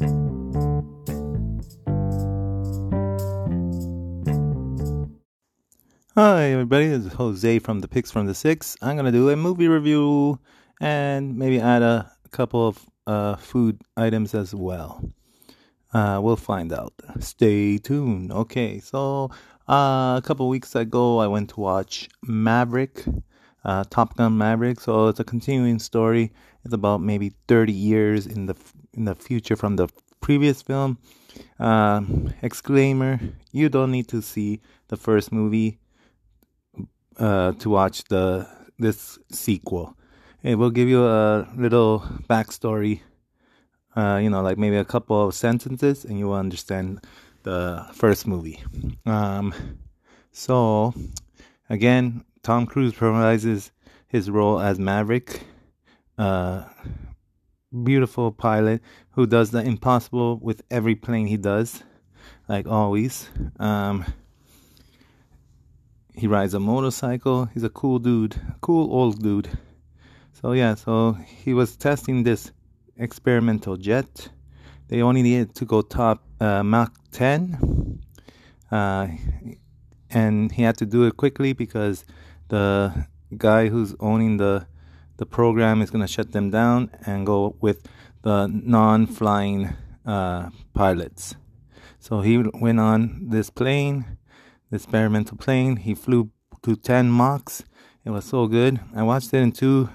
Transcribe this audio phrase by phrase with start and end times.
[0.00, 0.06] Hi,
[6.16, 6.88] everybody.
[6.88, 8.78] This is Jose from the Picks from the Six.
[8.80, 10.38] I'm going to do a movie review
[10.80, 15.04] and maybe add a, couple of uh, food items as well.
[15.92, 16.94] Uh, we'll find out.
[17.18, 18.32] Stay tuned.
[18.32, 19.30] Okay, so
[19.68, 23.04] uh, a couple weeks ago, I went to watch Maverick,
[23.66, 24.80] uh, Top Gun Maverick.
[24.80, 26.32] So it's a continuing story.
[26.64, 28.56] It's about maybe 30 years in the
[28.94, 29.88] in the future from the
[30.20, 30.98] previous film.
[31.58, 33.20] Um, exclaimer:
[33.52, 35.78] You don't need to see the first movie
[37.18, 38.48] uh, to watch the
[38.78, 39.96] this sequel.
[40.42, 43.00] It will give you a little backstory,
[43.94, 47.04] uh, you know, like maybe a couple of sentences, and you will understand
[47.42, 48.62] the first movie.
[49.04, 49.52] Um,
[50.32, 50.94] so,
[51.68, 53.70] again, Tom Cruise provides
[54.08, 55.42] his role as Maverick,
[56.16, 56.64] uh,
[57.70, 61.82] beautiful pilot who does the impossible with every plane he does,
[62.48, 63.28] like always.
[63.58, 64.04] Um,
[66.14, 67.46] he rides a motorcycle.
[67.46, 69.48] He's a cool dude, cool old dude.
[70.32, 72.50] So yeah, so he was testing this
[72.96, 74.28] experimental jet.
[74.88, 78.00] They only needed to go top uh, Mach 10,
[78.72, 79.08] uh,
[80.10, 82.04] and he had to do it quickly because
[82.48, 84.66] the guy who's owning the
[85.20, 87.86] the program is gonna shut them down and go with
[88.22, 89.76] the non-flying
[90.06, 91.36] uh, pilots.
[91.98, 94.16] So he went on this plane
[94.70, 95.76] the experimental plane.
[95.76, 96.30] He flew
[96.62, 97.64] to 10 Machs.
[98.04, 98.80] It was so good.
[98.94, 99.90] I watched it in two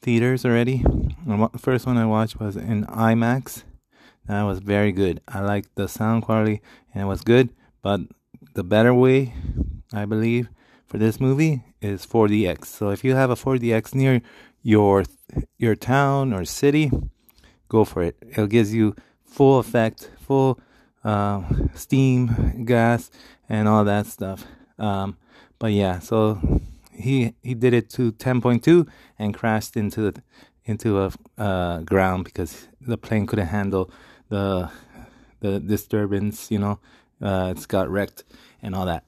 [0.00, 0.84] theaters already.
[1.26, 3.64] The first one I watched was in IMAX.
[4.26, 5.20] That was very good.
[5.28, 6.62] I liked the sound quality
[6.94, 7.50] and it was good.
[7.82, 8.00] But
[8.54, 9.34] the better way,
[9.92, 10.48] I believe,
[10.86, 12.66] for this movie is 4DX.
[12.66, 14.22] So if you have a 4DX near
[14.62, 15.04] your
[15.58, 16.90] your town or city,
[17.68, 18.16] go for it.
[18.20, 18.94] It gives you
[19.24, 20.60] full effect, full
[21.04, 21.42] uh,
[21.74, 23.10] steam, gas,
[23.48, 24.44] and all that stuff.
[24.78, 25.16] Um,
[25.58, 26.60] but yeah, so
[26.92, 30.22] he he did it to 10.2 and crashed into the,
[30.64, 33.90] into a uh, ground because the plane couldn't handle
[34.28, 34.70] the
[35.40, 36.50] the disturbance.
[36.50, 36.80] You know,
[37.22, 38.24] uh, it's got wrecked
[38.62, 39.04] and all that.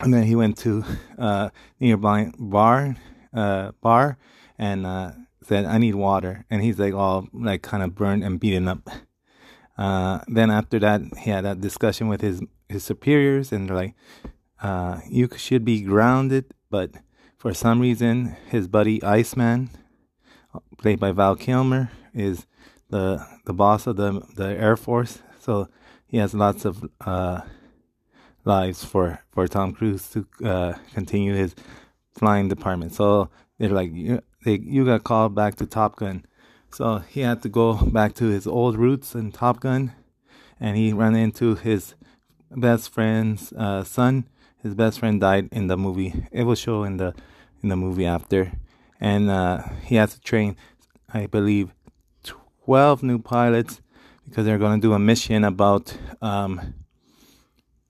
[0.00, 0.84] And then he went to
[1.18, 1.50] uh,
[1.80, 2.96] nearby bar
[3.32, 4.18] uh, bar
[4.58, 5.12] and uh,
[5.42, 8.88] said, "I need water." And he's like all like kind of burned and beaten up.
[9.78, 13.94] Uh, then after that, he had a discussion with his his superiors, and they're like,
[14.62, 16.92] uh, "You should be grounded." But
[17.36, 19.70] for some reason, his buddy Iceman,
[20.78, 22.46] played by Val Kilmer, is
[22.90, 25.22] the the boss of the the Air Force.
[25.38, 25.68] So
[26.06, 27.42] he has lots of uh,
[28.44, 31.54] lives for for Tom Cruise to uh, continue his
[32.14, 32.94] flying department.
[32.94, 33.28] So
[33.58, 33.90] they're like,
[34.46, 36.24] they, you got called back to Top Gun
[36.76, 39.92] so he had to go back to his old roots in Top Gun,
[40.60, 41.94] and he ran into his
[42.50, 44.28] best friend's uh, son.
[44.62, 46.26] His best friend died in the movie.
[46.32, 47.14] It will show in the
[47.62, 48.52] in the movie after,
[49.00, 50.54] and uh, he has to train,
[51.12, 51.72] I believe,
[52.22, 53.80] twelve new pilots
[54.26, 56.74] because they're going to do a mission about um,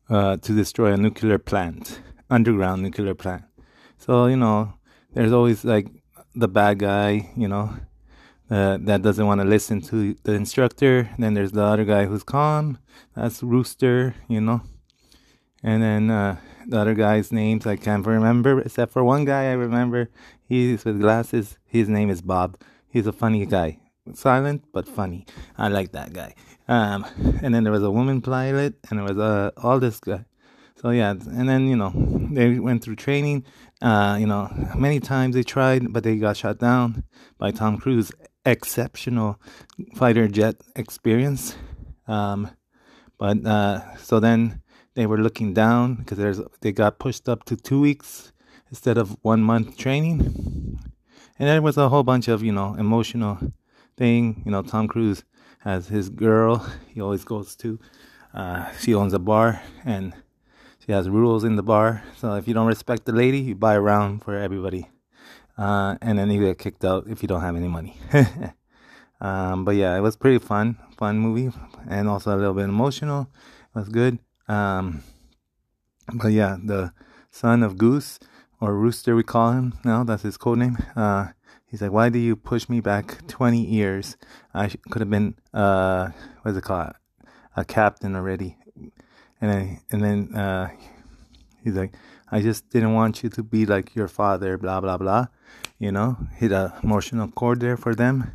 [0.08, 2.00] uh, to destroy a nuclear plant,
[2.30, 3.42] underground nuclear plant.
[3.98, 4.74] So you know,
[5.12, 5.88] there's always like
[6.36, 7.74] the bad guy, you know,
[8.50, 11.10] uh, that doesn't want to listen to the instructor.
[11.18, 12.78] Then there's the other guy who's calm.
[13.16, 14.60] That's Rooster, you know.
[15.62, 16.36] And then uh,
[16.68, 20.10] the other guy's names I can't remember, except for one guy I remember.
[20.44, 21.58] He's with glasses.
[21.64, 22.60] His name is Bob.
[22.88, 23.80] He's a funny guy,
[24.14, 25.26] silent but funny.
[25.58, 26.34] I like that guy.
[26.68, 27.04] Um,
[27.42, 30.24] and then there was a woman pilot, and there was uh, all this guy.
[30.76, 31.92] So yeah, and then you know
[32.30, 33.44] they went through training.
[33.80, 37.04] Uh, you know, many times they tried, but they got shot down
[37.38, 38.12] by Tom Cruise
[38.44, 39.40] exceptional
[39.94, 41.56] fighter jet experience.
[42.06, 42.50] Um,
[43.18, 44.62] but uh, so then
[44.94, 48.32] they were looking down because there's they got pushed up to two weeks
[48.68, 50.78] instead of one month training,
[51.38, 53.38] and there was a whole bunch of you know emotional
[53.96, 54.42] thing.
[54.44, 55.24] You know, Tom Cruise
[55.60, 57.78] has his girl he always goes to.
[58.34, 60.12] Uh, she owns a bar and
[60.86, 62.04] she has rules in the bar.
[62.16, 64.88] So if you don't respect the lady, you buy a round for everybody.
[65.58, 67.98] Uh, and then you get kicked out if you don't have any money.
[69.20, 71.50] um, but yeah, it was pretty fun, fun movie,
[71.88, 73.28] and also a little bit emotional.
[73.74, 74.18] It was good.
[74.48, 75.02] Um,
[76.12, 76.92] but yeah, the
[77.30, 78.20] son of Goose
[78.60, 80.04] or Rooster, we call him now.
[80.04, 80.78] That's his code name.
[80.94, 81.28] Uh,
[81.66, 84.16] he's like, "Why do you push me back 20 years?
[84.54, 86.10] I could have been uh,
[86.42, 86.92] what's it called,
[87.56, 88.56] a captain already."
[89.40, 90.70] And then, and then uh,
[91.62, 91.94] he's like,
[92.30, 95.26] "I just didn't want you to be like your father." Blah blah blah
[95.78, 98.32] you know, hit a emotional chord there for them.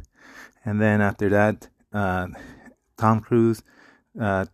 [0.64, 2.28] And then after that, uh,
[2.98, 3.64] Tom Cruise
[4.20, 4.46] uh,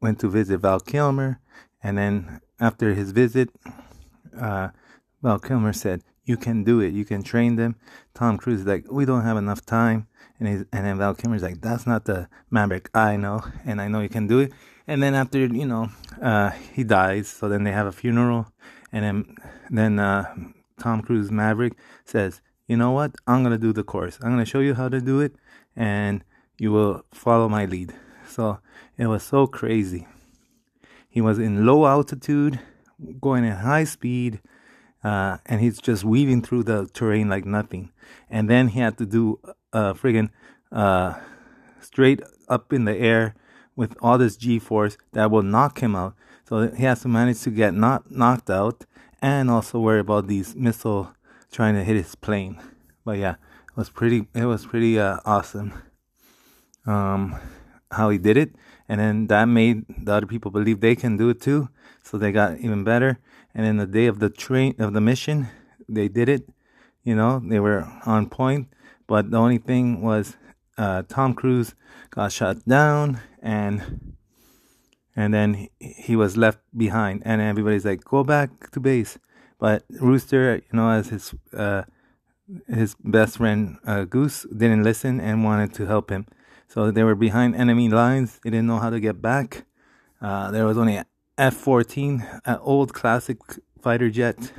[0.00, 1.40] went to visit Val Kilmer,
[1.82, 3.50] and then after his visit,
[4.36, 4.68] uh,
[5.22, 6.92] Val Kilmer said, "You can do it.
[6.92, 7.76] You can train them."
[8.12, 10.08] Tom Cruise is like, "We don't have enough time,"
[10.38, 13.86] and he's, and then Val Kilmer's like, "That's not the Maverick I know, and I
[13.86, 14.52] know you can do it."
[14.90, 15.88] And then after you know,
[16.20, 17.28] uh, he dies.
[17.28, 18.48] So then they have a funeral,
[18.90, 19.36] and then
[19.70, 20.34] then uh,
[20.80, 23.14] Tom Cruise Maverick says, "You know what?
[23.24, 24.18] I'm gonna do the course.
[24.20, 25.36] I'm gonna show you how to do it,
[25.76, 26.24] and
[26.58, 27.94] you will follow my lead."
[28.26, 28.58] So
[28.98, 30.08] it was so crazy.
[31.08, 32.58] He was in low altitude,
[33.20, 34.40] going at high speed,
[35.04, 37.92] uh, and he's just weaving through the terrain like nothing.
[38.28, 39.38] And then he had to do
[39.72, 40.30] a friggin'
[40.72, 41.14] uh,
[41.80, 43.36] straight up in the air
[43.80, 46.14] with all this G force that will knock him out.
[46.46, 48.84] So he has to manage to get not knocked out
[49.22, 51.14] and also worry about these missile
[51.50, 52.60] trying to hit his plane.
[53.06, 53.36] But yeah,
[53.70, 54.26] it was pretty.
[54.34, 55.72] It was pretty uh, awesome.
[56.86, 57.40] Um,
[57.90, 58.54] how he did it
[58.88, 61.68] and then that made the other people believe they can do it too
[62.02, 63.18] so they got even better
[63.54, 65.48] and then the day of the train of the mission
[65.88, 66.48] they did it
[67.02, 68.68] you know they were on point
[69.08, 70.36] but the only thing was
[70.82, 71.74] uh, tom cruise
[72.10, 74.14] got shot down and
[75.16, 79.18] and then he, was left behind and everybody's like go back to base
[79.58, 81.82] but rooster you know as his uh,
[82.68, 86.24] his best friend uh, goose didn't listen and wanted to help him
[86.70, 88.38] so they were behind enemy lines.
[88.44, 89.64] They didn't know how to get back.
[90.22, 91.02] Uh, there was only
[91.36, 93.38] F-14, an old classic
[93.82, 94.52] fighter jet,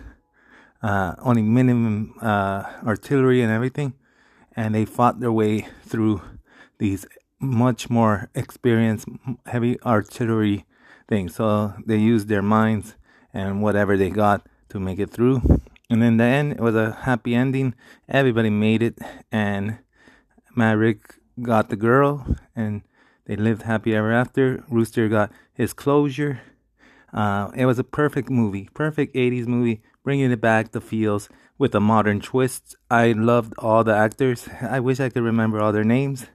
[0.84, 3.94] uh, only minimum uh, artillery and everything,
[4.56, 6.22] and they fought their way through
[6.78, 7.06] these
[7.40, 9.08] much more experienced
[9.48, 10.66] heavy artillery
[11.08, 11.36] things.
[11.36, 12.96] So they used their minds
[13.34, 15.62] and whatever they got to make it through.
[15.90, 17.76] And in the end, it was a happy ending.
[18.08, 18.98] Everybody made it,
[19.30, 19.80] and
[20.56, 22.82] Maverick got the girl, and
[23.26, 24.64] they lived happy ever after.
[24.70, 26.40] Rooster got his closure.
[27.14, 31.76] Uh, it was a perfect movie, perfect 80s movie, bringing it back the feels with
[31.76, 32.76] a modern twist.
[32.90, 34.48] I loved all the actors.
[34.62, 36.28] I wish I could remember all their names,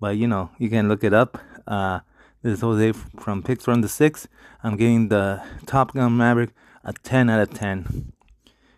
[0.00, 1.38] but you know, you can look it up.
[1.66, 2.00] Uh,
[2.42, 4.28] this is Jose from Picks from the Six.
[4.62, 6.50] I'm giving the Top Gun Maverick
[6.84, 8.12] a 10 out of 10.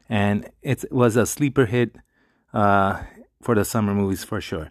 [0.08, 1.96] And it was a sleeper hit
[2.52, 3.02] uh,
[3.40, 4.70] for the summer movies for sure.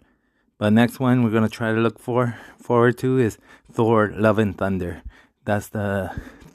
[0.58, 3.38] But next one we're gonna try to look for forward to is
[3.72, 5.02] Thor: Love and Thunder.
[5.44, 6.12] That's the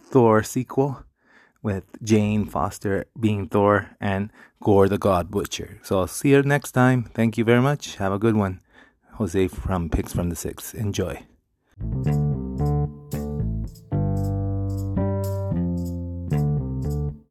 [0.10, 1.04] Thor sequel
[1.62, 4.32] with Jane Foster being Thor and
[4.64, 5.80] Gorr the God Butcher.
[5.84, 7.04] So I'll see you next time.
[7.04, 7.96] Thank you very much.
[7.96, 8.62] Have a good one.
[9.14, 10.74] Jose from Picks from the Six.
[10.74, 11.26] Enjoy.